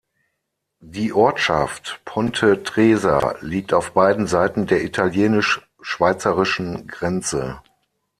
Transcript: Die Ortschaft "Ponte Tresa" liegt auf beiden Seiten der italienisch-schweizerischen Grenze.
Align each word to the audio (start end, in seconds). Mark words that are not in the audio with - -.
Die 0.79 1.13
Ortschaft 1.13 2.01
"Ponte 2.05 2.63
Tresa" 2.63 3.35
liegt 3.41 3.71
auf 3.71 3.91
beiden 3.91 4.25
Seiten 4.25 4.65
der 4.65 4.83
italienisch-schweizerischen 4.83 6.87
Grenze. 6.87 7.61